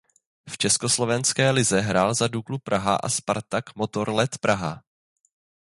V 0.49 0.57
československé 0.57 1.51
lize 1.51 1.79
hrál 1.79 2.13
za 2.15 2.27
Duklu 2.27 2.57
Praha 2.57 2.95
a 2.95 3.09
Spartak 3.09 3.75
Motorlet 3.75 4.37
Praha. 4.37 4.83